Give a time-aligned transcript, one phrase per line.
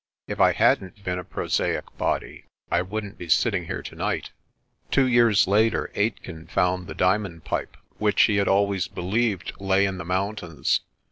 [0.27, 4.31] If I hadn't been a prosaic body, I wouldn't be sitting here tonight."
[4.89, 9.99] Two years later Aitken found the diamond pipe, which he had always believed lay in
[9.99, 10.79] the mountains.